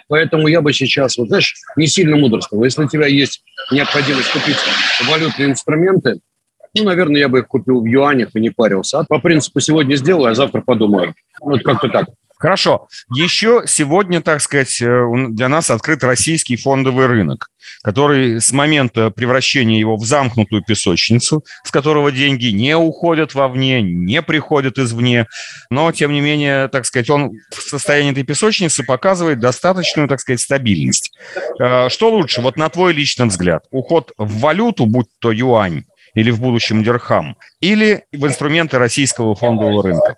Поэтому 0.09 0.47
я 0.49 0.61
бы 0.61 0.73
сейчас, 0.73 1.17
вот 1.17 1.29
знаешь, 1.29 1.55
не 1.77 1.87
сильно 1.87 2.17
мудрствовал. 2.17 2.65
Если 2.65 2.85
у 2.85 2.89
тебя 2.89 3.07
есть 3.07 3.43
необходимость 3.71 4.31
купить 4.31 4.59
валютные 5.09 5.51
инструменты, 5.51 6.21
ну, 6.75 6.85
наверное, 6.85 7.21
я 7.21 7.29
бы 7.29 7.41
их 7.41 7.49
купил 7.49 7.81
в 7.81 7.85
юанях 7.85 8.31
и 8.35 8.41
не 8.41 8.51
парился. 8.51 9.01
А 9.01 9.05
по 9.05 9.19
принципу 9.19 9.61
сегодня 9.61 9.95
сделаю, 9.97 10.33
а 10.33 10.35
завтра 10.35 10.63
подумаю. 10.63 11.15
Вот 11.41 11.63
как-то 11.63 11.89
так. 11.89 12.09
Хорошо. 12.43 12.89
Еще 13.15 13.63
сегодня, 13.67 14.21
так 14.21 14.41
сказать, 14.41 14.83
э, 14.83 15.05
для 15.29 15.49
нас 15.49 15.71
открыт 15.71 16.03
российский 16.03 16.57
фондовый 16.57 17.07
рынок, 17.07 17.47
который 17.85 18.41
с 18.41 18.51
момента 18.51 19.11
превращения 19.11 19.79
его 19.79 19.95
в 19.95 20.05
замкнутую 20.05 20.65
песочницу, 20.65 21.45
с 21.63 21.71
которого 21.71 22.11
деньги 22.11 22.47
не 22.49 22.77
уходят 22.77 23.37
вовне, 23.37 23.81
не 23.81 24.23
приходят 24.23 24.77
извне, 24.77 25.29
но, 25.71 25.93
тем 25.93 26.13
не 26.13 26.21
менее, 26.21 26.67
так 26.67 26.85
сказать, 26.85 27.11
он 27.11 27.31
в 27.53 27.61
состоянии 27.61 28.11
этой 28.11 28.25
песочницы 28.25 28.83
показывает 28.83 29.39
достаточную, 29.39 30.09
так 30.09 30.19
сказать, 30.19 30.41
стабильность. 30.41 31.13
Э, 31.61 31.89
что 31.91 32.11
лучше, 32.11 32.41
вот 32.41 32.57
на 32.57 32.69
твой 32.71 32.93
личный 32.93 33.27
взгляд, 33.27 33.67
уход 33.71 34.11
в 34.19 34.41
валюту, 34.41 34.87
будь 34.87 35.07
то 35.21 35.31
юань 35.31 35.85
или 36.17 36.33
в 36.33 36.41
будущем 36.41 36.83
дирхам, 36.83 37.37
или 37.61 38.03
в 38.11 38.27
инструменты 38.27 38.79
российского 38.79 39.37
фондового 39.37 39.85
рынка? 39.85 40.17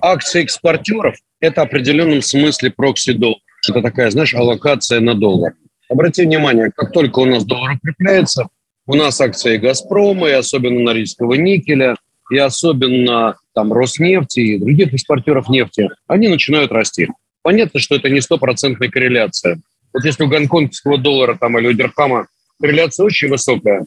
Акции 0.00 0.42
экспортеров 0.42 1.16
это 1.40 1.62
в 1.62 1.64
определенном 1.64 2.22
смысле 2.22 2.70
прокси-доллар. 2.70 3.38
Это 3.68 3.82
такая, 3.82 4.10
знаешь, 4.10 4.34
аллокация 4.34 5.00
на 5.00 5.14
доллар. 5.14 5.54
Обрати 5.88 6.22
внимание, 6.22 6.70
как 6.74 6.92
только 6.92 7.20
у 7.20 7.24
нас 7.24 7.44
доллар 7.44 7.72
укрепляется, 7.74 8.48
у 8.86 8.94
нас 8.94 9.20
акции 9.20 9.56
«Газпрома», 9.56 10.28
и 10.28 10.32
особенно 10.32 10.80
Норильского 10.80 11.34
никеля, 11.34 11.96
и 12.30 12.38
особенно 12.38 13.36
там 13.54 13.72
Роснефти 13.72 14.40
и 14.40 14.58
других 14.58 14.92
экспортеров 14.92 15.48
нефти, 15.48 15.88
они 16.06 16.28
начинают 16.28 16.72
расти. 16.72 17.08
Понятно, 17.42 17.80
что 17.80 17.94
это 17.94 18.08
не 18.10 18.20
стопроцентная 18.20 18.88
корреляция. 18.88 19.60
Вот 19.92 20.04
если 20.04 20.24
у 20.24 20.28
гонконгского 20.28 20.98
доллара 20.98 21.36
там, 21.38 21.58
или 21.58 21.68
у 21.68 21.72
дирхама 21.72 22.26
корреляция 22.60 23.04
очень 23.04 23.28
высокая, 23.28 23.86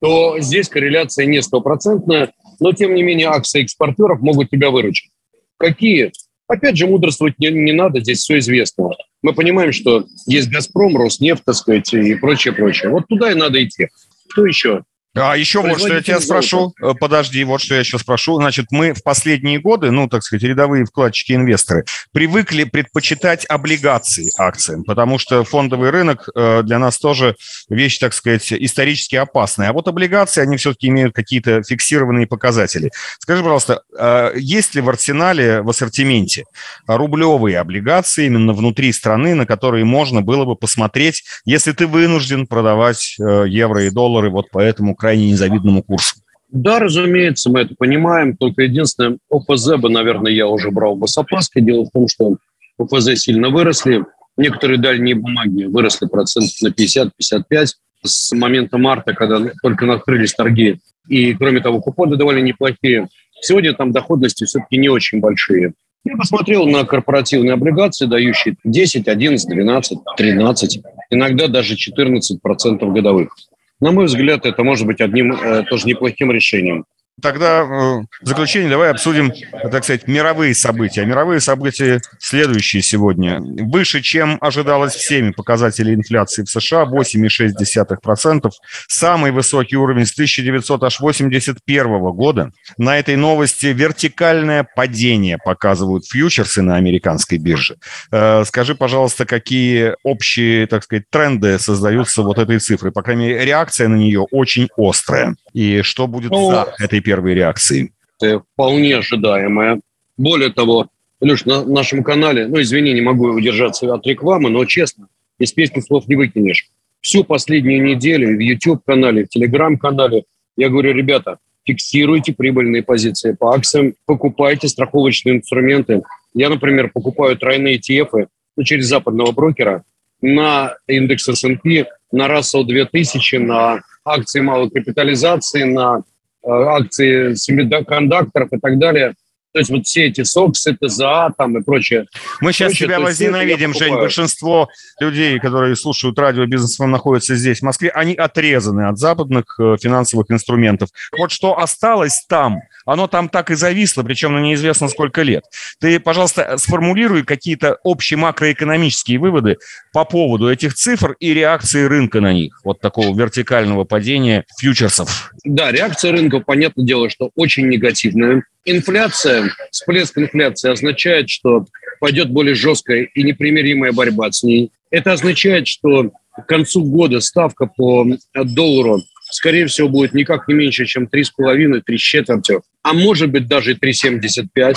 то 0.00 0.38
здесь 0.40 0.68
корреляция 0.68 1.26
не 1.26 1.40
стопроцентная, 1.42 2.32
но 2.60 2.72
тем 2.72 2.94
не 2.94 3.02
менее 3.02 3.28
акции 3.28 3.62
экспортеров 3.62 4.20
могут 4.20 4.50
тебя 4.50 4.70
выручить. 4.70 5.10
Какие? 5.58 6.12
Опять 6.46 6.76
же, 6.76 6.86
мудрствовать 6.86 7.38
не, 7.38 7.50
не 7.50 7.72
надо, 7.72 8.00
здесь 8.00 8.18
все 8.18 8.38
известно. 8.38 8.90
Мы 9.22 9.32
понимаем, 9.32 9.72
что 9.72 10.04
есть 10.26 10.50
«Газпром», 10.50 10.96
«Роснефть», 10.96 11.44
так 11.44 11.54
сказать, 11.54 11.92
и 11.94 12.14
прочее, 12.16 12.52
прочее. 12.52 12.90
Вот 12.90 13.08
туда 13.08 13.32
и 13.32 13.34
надо 13.34 13.62
идти. 13.64 13.88
Кто 14.30 14.44
еще? 14.44 14.84
А 15.14 15.36
еще 15.36 15.62
вот 15.62 15.78
что 15.78 15.94
я 15.94 16.02
тебя 16.02 16.20
спрошу, 16.20 16.74
э, 16.82 16.92
подожди, 16.98 17.44
вот 17.44 17.60
что 17.60 17.74
я 17.74 17.80
еще 17.80 17.98
спрошу. 17.98 18.36
Значит, 18.36 18.66
мы 18.70 18.92
в 18.94 19.02
последние 19.04 19.60
годы, 19.60 19.92
ну, 19.92 20.08
так 20.08 20.24
сказать, 20.24 20.42
рядовые 20.42 20.84
вкладчики-инвесторы, 20.84 21.84
привыкли 22.12 22.64
предпочитать 22.64 23.46
облигации 23.48 24.28
акциям, 24.36 24.82
потому 24.82 25.18
что 25.18 25.44
фондовый 25.44 25.90
рынок 25.90 26.28
э, 26.34 26.62
для 26.64 26.80
нас 26.80 26.98
тоже 26.98 27.36
вещь, 27.68 27.98
так 27.98 28.12
сказать, 28.12 28.52
исторически 28.52 29.14
опасная. 29.14 29.70
А 29.70 29.72
вот 29.72 29.86
облигации, 29.86 30.40
они 30.40 30.56
все-таки 30.56 30.88
имеют 30.88 31.14
какие-то 31.14 31.62
фиксированные 31.62 32.26
показатели. 32.26 32.90
Скажи, 33.20 33.42
пожалуйста, 33.42 33.82
э, 33.96 34.32
есть 34.36 34.74
ли 34.74 34.80
в 34.80 34.88
арсенале, 34.88 35.62
в 35.62 35.70
ассортименте 35.70 36.44
рублевые 36.88 37.60
облигации 37.60 38.26
именно 38.26 38.52
внутри 38.52 38.92
страны, 38.92 39.36
на 39.36 39.46
которые 39.46 39.84
можно 39.84 40.22
было 40.22 40.44
бы 40.44 40.56
посмотреть, 40.56 41.22
если 41.44 41.70
ты 41.70 41.86
вынужден 41.86 42.48
продавать 42.48 43.16
евро 43.18 43.84
и 43.84 43.90
доллары 43.90 44.30
вот 44.30 44.50
по 44.50 44.58
этому 44.58 44.96
крайне 45.04 45.32
незавидному 45.32 45.82
курсу. 45.82 46.14
Да, 46.50 46.78
разумеется, 46.78 47.50
мы 47.50 47.60
это 47.60 47.74
понимаем. 47.76 48.38
Только 48.38 48.62
единственное, 48.62 49.18
ОФЗ 49.30 49.76
бы, 49.76 49.90
наверное, 49.90 50.32
я 50.32 50.46
уже 50.46 50.70
брал 50.70 50.96
бы 50.96 51.08
с 51.08 51.18
опаской. 51.18 51.60
Дело 51.60 51.84
в 51.84 51.90
том, 51.90 52.08
что 52.08 52.38
ОФЗ 52.78 53.20
сильно 53.20 53.50
выросли. 53.50 54.02
Некоторые 54.38 54.78
дальние 54.78 55.14
бумаги 55.14 55.64
выросли 55.64 56.06
процентов 56.06 56.54
на 56.62 56.68
50-55 56.68 57.66
с 58.02 58.32
момента 58.32 58.78
марта, 58.78 59.12
когда 59.12 59.42
только 59.62 59.92
открылись 59.92 60.32
торги. 60.32 60.78
И, 61.06 61.34
кроме 61.34 61.60
того, 61.60 61.82
купоны 61.82 62.16
довольно 62.16 62.40
неплохие. 62.40 63.08
Сегодня 63.42 63.74
там 63.74 63.92
доходности 63.92 64.44
все-таки 64.44 64.78
не 64.78 64.88
очень 64.88 65.20
большие. 65.20 65.74
Я 66.06 66.16
посмотрел 66.16 66.66
на 66.66 66.84
корпоративные 66.84 67.52
облигации, 67.52 68.06
дающие 68.06 68.56
10, 68.64 69.06
11, 69.06 69.50
12, 69.50 69.98
13, 70.16 70.80
иногда 71.10 71.48
даже 71.48 71.74
14% 71.74 72.90
годовых. 72.90 73.36
На 73.80 73.92
мой 73.92 74.06
взгляд, 74.06 74.46
это 74.46 74.62
может 74.62 74.86
быть 74.86 75.00
одним 75.00 75.32
э, 75.32 75.64
тоже 75.64 75.86
неплохим 75.86 76.30
решением. 76.30 76.84
Тогда 77.22 77.60
э, 77.60 77.64
в 77.64 78.06
заключение 78.22 78.68
давай 78.68 78.90
обсудим, 78.90 79.32
так 79.70 79.84
сказать, 79.84 80.08
мировые 80.08 80.52
события. 80.52 81.04
Мировые 81.04 81.40
события 81.40 82.00
следующие 82.18 82.82
сегодня. 82.82 83.40
Выше, 83.40 84.02
чем 84.02 84.36
ожидалось 84.40 84.94
всеми 84.94 85.30
показатели 85.30 85.94
инфляции 85.94 86.42
в 86.42 86.50
США, 86.50 86.84
8,6%. 86.84 88.50
Самый 88.88 89.30
высокий 89.30 89.76
уровень 89.76 90.06
с 90.06 90.12
1981 90.12 92.00
года. 92.10 92.50
На 92.78 92.98
этой 92.98 93.14
новости 93.14 93.66
вертикальное 93.66 94.66
падение 94.74 95.38
показывают 95.38 96.06
фьючерсы 96.06 96.62
на 96.62 96.74
американской 96.76 97.38
бирже. 97.38 97.76
Э, 98.10 98.44
скажи, 98.44 98.74
пожалуйста, 98.74 99.24
какие 99.24 99.94
общие, 100.02 100.66
так 100.66 100.82
сказать, 100.82 101.04
тренды 101.10 101.60
создаются 101.60 102.22
вот 102.22 102.38
этой 102.38 102.58
цифрой? 102.58 102.90
По 102.90 103.02
крайней 103.02 103.28
мере, 103.28 103.44
реакция 103.44 103.86
на 103.86 103.94
нее 103.94 104.26
очень 104.32 104.68
острая. 104.76 105.36
И 105.54 105.82
что 105.82 106.06
будет 106.06 106.32
ну, 106.32 106.50
за 106.50 106.74
этой 106.78 107.00
первой 107.00 107.34
реакции? 107.34 107.92
Это 108.20 108.40
вполне 108.40 108.96
ожидаемое. 108.96 109.80
Более 110.16 110.50
того, 110.50 110.88
Илюш, 111.20 111.44
на 111.46 111.64
нашем 111.64 112.02
канале, 112.02 112.46
ну, 112.46 112.60
извини, 112.60 112.92
не 112.92 113.00
могу 113.00 113.28
удержаться 113.28 113.92
от 113.94 114.06
рекламы, 114.06 114.50
но 114.50 114.64
честно, 114.66 115.08
из 115.38 115.52
песни 115.52 115.80
слов 115.80 116.06
не 116.08 116.16
выкинешь. 116.16 116.68
Всю 117.00 117.24
последнюю 117.24 117.82
неделю 117.82 118.36
в 118.36 118.40
YouTube-канале, 118.40 119.26
в 119.26 119.36
Telegram-канале 119.36 120.24
я 120.56 120.68
говорю, 120.68 120.92
ребята, 120.92 121.38
фиксируйте 121.64 122.32
прибыльные 122.32 122.82
позиции 122.82 123.32
по 123.32 123.54
акциям, 123.54 123.94
покупайте 124.06 124.68
страховочные 124.68 125.36
инструменты. 125.36 126.02
Я, 126.34 126.48
например, 126.48 126.90
покупаю 126.92 127.36
тройные 127.36 127.78
ETF 127.78 128.28
ну, 128.56 128.62
через 128.64 128.86
западного 128.86 129.32
брокера 129.32 129.84
на 130.20 130.74
индекс 130.86 131.28
S&P, 131.28 131.86
на 132.12 132.26
Russell 132.26 132.64
2000, 132.64 133.36
на 133.36 133.82
акции 134.04 134.40
малой 134.40 134.70
капитализации, 134.70 135.64
на 135.64 136.02
э, 136.42 136.48
акции 136.50 137.34
семикондукторов 137.34 138.52
и 138.52 138.58
так 138.58 138.78
далее. 138.78 139.14
То 139.54 139.60
есть 139.60 139.70
вот 139.70 139.86
все 139.86 140.06
эти 140.06 140.24
СОКСы, 140.24 140.76
ТЗА 140.76 141.32
там 141.38 141.56
и 141.56 141.62
прочее. 141.62 142.06
Мы 142.40 142.52
сейчас 142.52 142.72
прочее, 142.72 142.88
тебя 142.88 142.98
возненавидим, 142.98 143.72
Жень. 143.72 143.94
Большинство 143.94 144.68
людей, 144.98 145.38
которые 145.38 145.76
слушают 145.76 146.18
радио 146.18 146.44
бизнесом, 146.46 146.90
находятся 146.90 147.36
здесь, 147.36 147.60
в 147.60 147.62
Москве, 147.62 147.90
они 147.90 148.14
отрезаны 148.14 148.88
от 148.88 148.98
западных 148.98 149.54
э, 149.60 149.76
финансовых 149.80 150.28
инструментов. 150.32 150.88
Вот 151.16 151.30
что 151.30 151.56
осталось 151.56 152.24
там, 152.28 152.62
оно 152.84 153.06
там 153.06 153.28
так 153.28 153.50
и 153.50 153.54
зависло, 153.54 154.02
причем 154.02 154.34
на 154.34 154.40
неизвестно 154.40 154.88
сколько 154.88 155.22
лет. 155.22 155.44
Ты, 155.80 156.00
пожалуйста, 156.00 156.56
сформулируй 156.58 157.24
какие-то 157.24 157.78
общие 157.82 158.18
макроэкономические 158.18 159.18
выводы 159.18 159.58
по 159.92 160.04
поводу 160.04 160.50
этих 160.50 160.74
цифр 160.74 161.16
и 161.20 161.34
реакции 161.34 161.84
рынка 161.84 162.20
на 162.20 162.32
них, 162.32 162.60
вот 162.64 162.80
такого 162.80 163.16
вертикального 163.16 163.84
падения 163.84 164.44
фьючерсов. 164.58 165.32
Да, 165.44 165.72
реакция 165.72 166.12
рынка, 166.12 166.40
понятное 166.40 166.84
дело, 166.84 167.10
что 167.10 167.30
очень 167.34 167.68
негативная 167.68 168.42
Инфляция, 168.66 169.50
всплеск 169.70 170.16
инфляции 170.16 170.70
означает, 170.70 171.28
что 171.28 171.66
пойдет 172.00 172.30
более 172.30 172.54
жесткая 172.54 173.02
и 173.02 173.22
непримиримая 173.22 173.92
борьба 173.92 174.32
с 174.32 174.42
ней. 174.42 174.70
Это 174.90 175.12
означает, 175.12 175.68
что 175.68 176.12
к 176.34 176.46
концу 176.46 176.82
года 176.82 177.20
ставка 177.20 177.66
по 177.66 178.06
доллару, 178.34 179.02
скорее 179.30 179.66
всего, 179.66 179.88
будет 179.88 180.14
никак 180.14 180.48
не 180.48 180.54
меньше, 180.54 180.86
чем 180.86 181.04
3,5-3 181.04 181.82
с 181.96 182.00
четвертью, 182.00 182.62
а 182.84 182.92
может 182.92 183.30
быть 183.30 183.48
даже 183.48 183.74
3,75. 183.74 184.76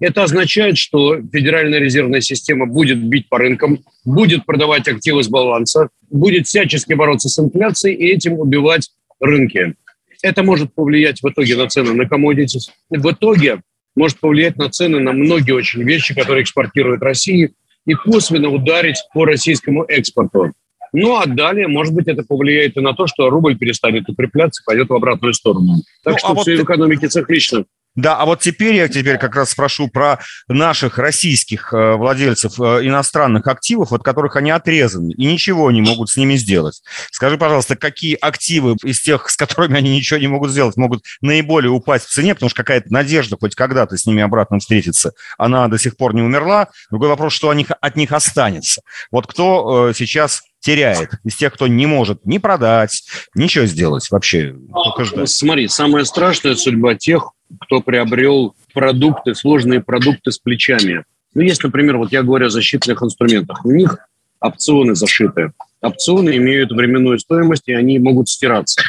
Это 0.00 0.24
означает, 0.24 0.76
что 0.76 1.20
Федеральная 1.32 1.78
резервная 1.78 2.20
система 2.20 2.66
будет 2.66 3.02
бить 3.02 3.28
по 3.28 3.38
рынкам, 3.38 3.84
будет 4.04 4.44
продавать 4.44 4.88
активы 4.88 5.22
с 5.22 5.28
баланса, 5.28 5.90
будет 6.10 6.48
всячески 6.48 6.92
бороться 6.94 7.28
с 7.28 7.38
инфляцией 7.38 7.96
и 7.96 8.06
этим 8.08 8.34
убивать 8.34 8.90
рынки. 9.20 9.74
Это 10.22 10.42
может 10.42 10.74
повлиять 10.74 11.22
в 11.22 11.28
итоге 11.28 11.56
на 11.56 11.68
цены 11.68 11.94
на 11.94 12.02
commodities. 12.02 12.70
В 12.90 13.10
итоге 13.10 13.60
может 13.94 14.18
повлиять 14.18 14.56
на 14.56 14.68
цены 14.68 14.98
на 14.98 15.12
многие 15.12 15.52
очень 15.52 15.82
вещи, 15.82 16.14
которые 16.14 16.42
экспортирует 16.42 17.02
Россия, 17.02 17.50
и 17.86 17.94
косвенно 17.94 18.48
ударить 18.48 18.98
по 19.14 19.24
российскому 19.24 19.84
экспорту. 19.84 20.52
Ну 20.92 21.16
а 21.16 21.26
далее, 21.26 21.68
может 21.68 21.94
быть, 21.94 22.08
это 22.08 22.22
повлияет 22.22 22.76
и 22.76 22.80
на 22.80 22.94
то, 22.94 23.06
что 23.06 23.30
рубль 23.30 23.56
перестанет 23.56 24.08
укрепляться, 24.08 24.62
пойдет 24.64 24.88
в 24.88 24.94
обратную 24.94 25.34
сторону. 25.34 25.82
Так 26.04 26.14
ну, 26.14 26.18
что 26.18 26.28
а 26.32 26.34
все 26.36 26.52
вот... 26.52 26.60
в 26.60 26.64
экономике 26.64 27.08
циклично. 27.08 27.64
Да, 27.96 28.16
а 28.16 28.24
вот 28.24 28.40
теперь 28.40 28.76
я 28.76 28.88
теперь 28.88 29.18
как 29.18 29.34
раз 29.34 29.50
спрошу 29.50 29.88
про 29.88 30.20
наших 30.46 30.98
российских 30.98 31.74
э, 31.74 31.94
владельцев 31.96 32.60
э, 32.60 32.86
иностранных 32.86 33.48
активов, 33.48 33.92
от 33.92 34.04
которых 34.04 34.36
они 34.36 34.52
отрезаны 34.52 35.12
и 35.12 35.26
ничего 35.26 35.72
не 35.72 35.82
могут 35.82 36.08
с 36.08 36.16
ними 36.16 36.36
сделать. 36.36 36.82
Скажи, 37.10 37.36
пожалуйста, 37.36 37.74
какие 37.74 38.14
активы 38.14 38.76
из 38.84 39.00
тех, 39.00 39.28
с 39.28 39.36
которыми 39.36 39.76
они 39.76 39.96
ничего 39.96 40.20
не 40.20 40.28
могут 40.28 40.52
сделать, 40.52 40.76
могут 40.76 41.02
наиболее 41.20 41.72
упасть 41.72 42.06
в 42.06 42.12
цене, 42.12 42.34
потому 42.34 42.48
что 42.48 42.62
какая-то 42.62 42.92
надежда 42.92 43.36
хоть 43.38 43.56
когда-то 43.56 43.96
с 43.96 44.06
ними 44.06 44.22
обратно 44.22 44.60
встретиться, 44.60 45.12
она 45.36 45.66
до 45.66 45.76
сих 45.76 45.96
пор 45.96 46.14
не 46.14 46.22
умерла. 46.22 46.68
Другой 46.90 47.08
вопрос, 47.08 47.32
что 47.32 47.50
от 47.50 47.96
них 47.96 48.12
останется. 48.12 48.82
Вот 49.10 49.26
кто 49.26 49.88
э, 49.88 49.94
сейчас 49.94 50.44
теряет 50.60 51.10
из 51.24 51.36
тех, 51.36 51.52
кто 51.52 51.66
не 51.66 51.86
может 51.86 52.24
ни 52.24 52.38
продать, 52.38 53.02
ничего 53.34 53.66
сделать 53.66 54.10
вообще. 54.10 54.54
Только 54.72 55.04
ждать. 55.04 55.28
Смотри, 55.28 55.68
самая 55.68 56.04
страшная 56.04 56.54
судьба 56.54 56.94
тех, 56.94 57.32
кто 57.60 57.80
приобрел 57.80 58.54
продукты, 58.72 59.34
сложные 59.34 59.80
продукты 59.80 60.30
с 60.30 60.38
плечами. 60.38 61.04
Ну, 61.34 61.42
есть, 61.42 61.62
например, 61.62 61.96
вот 61.96 62.12
я 62.12 62.22
говорю 62.22 62.46
о 62.46 62.50
защитных 62.50 63.02
инструментах. 63.02 63.64
У 63.64 63.70
них 63.70 63.98
опционы 64.40 64.94
зашиты. 64.94 65.52
Опционы 65.80 66.36
имеют 66.36 66.72
временную 66.72 67.18
стоимость, 67.18 67.64
и 67.66 67.72
они 67.72 67.98
могут 67.98 68.28
стираться. 68.28 68.82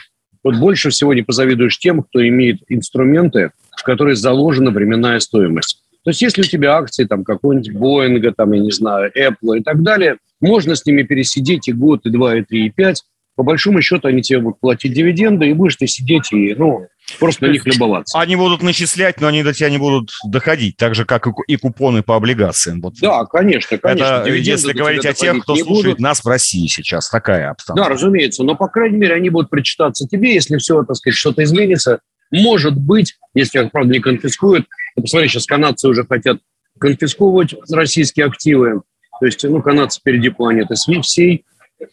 Вот 0.44 0.58
больше 0.58 0.90
всего 0.90 1.14
не 1.14 1.22
позавидуешь 1.22 1.78
тем, 1.78 2.02
кто 2.02 2.28
имеет 2.28 2.62
инструменты, 2.68 3.52
в 3.78 3.84
которые 3.84 4.16
заложена 4.16 4.72
временная 4.72 5.20
стоимость. 5.20 5.84
То 6.04 6.10
есть 6.10 6.22
если 6.22 6.42
у 6.42 6.46
тебя 6.46 6.78
акции 6.78 7.06
там 7.06 7.24
какого-нибудь 7.24 7.74
Боинга, 7.74 8.34
там, 8.36 8.52
я 8.54 8.60
не 8.60 8.72
знаю, 8.72 9.12
Apple 9.16 9.60
и 9.60 9.64
так 9.64 9.84
далее, 9.84 10.18
можно 10.42 10.76
с 10.76 10.86
ними 10.86 11.04
пересидеть 11.04 11.68
и 11.68 11.74
год, 11.74 12.06
и 12.06 12.10
два, 12.10 12.38
и 12.38 12.44
три, 12.44 12.68
и 12.68 12.70
пять. 12.70 13.04
По 13.36 13.44
большому 13.44 13.82
счету 13.82 14.08
они 14.08 14.22
тебе 14.22 14.40
будут 14.40 14.60
платить 14.60 14.94
дивиденды, 14.94 15.50
и 15.50 15.54
будешь 15.54 15.78
ты 15.78 15.88
сидеть 15.88 16.34
и, 16.34 16.54
ну, 16.54 16.88
просто 17.18 17.48
на 17.48 17.52
них 17.52 17.66
любоваться. 17.66 18.20
Они 18.20 18.36
будут 18.36 18.62
начислять, 18.62 19.22
но 19.22 19.28
они 19.28 19.42
до 19.42 19.54
тебя 19.54 19.70
не 19.70 19.78
будут 19.78 20.12
доходить, 20.26 20.76
так 20.78 20.96
же, 20.96 21.06
как 21.06 21.28
и 21.48 21.56
купоны 21.56 22.04
по 22.04 22.18
облигациям. 22.18 22.82
Вот. 22.82 22.96
Да, 23.02 23.26
конечно, 23.26 23.78
конечно. 23.78 24.24
Это 24.26 24.30
если 24.30 24.74
говорить 24.74 25.06
о 25.06 25.14
тех, 25.14 25.42
кто 25.44 25.56
слушает 25.56 25.96
будут. 25.96 26.00
нас 26.02 26.24
в 26.24 26.28
России 26.28 26.68
сейчас, 26.68 27.10
такая 27.10 27.52
обстановка. 27.52 27.90
Да, 27.90 27.96
разумеется, 27.96 28.44
но, 28.44 28.56
по 28.56 28.68
крайней 28.68 28.98
мере, 28.98 29.16
они 29.16 29.30
будут 29.30 29.50
причитаться 29.50 30.08
тебе, 30.08 30.34
если 30.34 30.58
все, 30.58 30.84
так 30.84 30.98
сказать, 30.98 31.18
что-то 31.18 31.44
изменится. 31.44 32.00
Может 32.32 32.76
быть, 32.76 33.16
если, 33.34 33.68
правда, 33.70 33.94
не 33.94 34.00
конфискуют, 34.00 34.68
ну, 34.96 35.04
посмотри, 35.04 35.30
сейчас 35.30 35.46
канадцы 35.46 35.88
уже 35.88 36.06
хотят 36.06 36.38
конфисковывать 36.80 37.56
российские 37.72 38.26
активы. 38.26 38.82
То 39.22 39.28
есть, 39.28 39.44
ну, 39.44 39.62
канадцы 39.62 40.00
впереди 40.00 40.30
планеты 40.30 40.74
всей. 41.04 41.46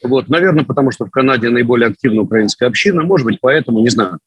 Вот, 0.03 0.31
наверное, 0.31 0.65
потому 0.65 0.91
что 0.93 1.05
в 1.05 1.11
Канаде 1.11 1.51
наиболее 1.51 1.91
активна 1.91 2.23
украинская 2.23 2.71
община. 2.71 3.03
Может 3.03 3.27
быть, 3.27 3.39
поэтому, 3.43 3.81
не 3.81 3.91
знаю. 3.91 4.19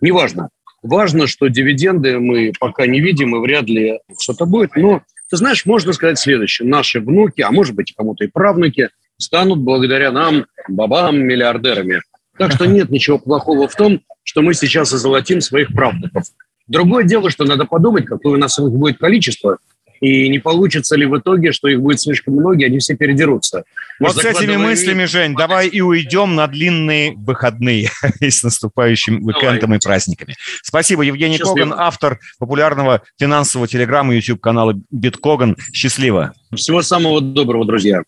Неважно. 0.00 0.48
Важно, 0.82 1.26
что 1.26 1.48
дивиденды 1.48 2.18
мы 2.18 2.52
пока 2.58 2.86
не 2.86 3.00
видим, 3.00 3.36
и 3.36 3.40
вряд 3.40 3.66
ли 3.66 4.00
что-то 4.18 4.46
будет. 4.46 4.74
Но, 4.74 5.02
ты 5.28 5.36
знаешь, 5.36 5.66
можно 5.66 5.92
сказать 5.92 6.18
следующее. 6.18 6.66
Наши 6.66 6.98
внуки, 6.98 7.42
а 7.42 7.50
может 7.50 7.74
быть, 7.74 7.92
кому-то 7.94 8.24
и 8.24 8.28
правнуки, 8.28 8.88
станут 9.18 9.58
благодаря 9.58 10.10
нам, 10.10 10.46
бабам, 10.66 11.18
миллиардерами. 11.18 12.00
Так 12.38 12.52
что 12.52 12.64
нет 12.64 12.88
ничего 12.88 13.18
плохого 13.18 13.68
в 13.68 13.74
том, 13.74 14.00
что 14.22 14.40
мы 14.40 14.54
сейчас 14.54 14.94
озолотим 14.94 15.42
своих 15.42 15.74
правнуков. 15.74 16.24
Другое 16.68 17.04
дело, 17.04 17.28
что 17.28 17.44
надо 17.44 17.66
подумать, 17.66 18.06
какое 18.06 18.32
у 18.32 18.38
нас 18.38 18.58
их 18.58 18.70
будет 18.70 18.96
количество, 18.96 19.58
и 20.00 20.28
не 20.28 20.38
получится 20.38 20.96
ли 20.96 21.06
в 21.06 21.18
итоге, 21.18 21.52
что 21.52 21.68
их 21.68 21.80
будет 21.80 22.00
слишком 22.00 22.34
много, 22.34 22.58
и 22.58 22.64
они 22.64 22.78
все 22.78 22.96
передерутся. 22.96 23.64
Вот 23.98 24.16
с 24.16 24.24
этими 24.24 24.56
мыслями, 24.56 25.04
Жень, 25.04 25.34
давай 25.34 25.68
и 25.68 25.80
уйдем 25.80 26.34
на 26.34 26.46
длинные 26.46 27.14
выходные 27.16 27.90
и 28.20 28.30
с 28.30 28.42
наступающим 28.42 29.24
уикендом 29.24 29.74
и 29.74 29.78
праздниками. 29.78 30.34
Спасибо, 30.62 31.02
Евгений 31.02 31.38
Счастливо. 31.38 31.54
Коган, 31.54 31.74
автор 31.78 32.18
популярного 32.38 33.02
финансового 33.18 33.68
телеграмма 33.68 34.14
YouTube-канала 34.14 34.74
Биткоган. 34.90 35.56
Счастливо. 35.72 36.32
Всего 36.54 36.82
самого 36.82 37.20
доброго, 37.20 37.64
друзья. 37.64 38.02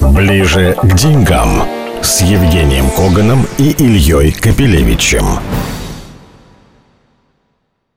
Ближе 0.00 0.76
к 0.82 0.94
деньгам 0.94 1.64
с 2.02 2.22
Евгением 2.22 2.90
Коганом 2.90 3.46
и 3.58 3.70
Ильей 3.70 4.32
Капелевичем. 4.32 5.24